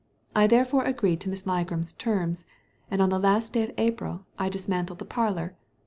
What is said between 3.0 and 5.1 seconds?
on the last day of April I dismantled the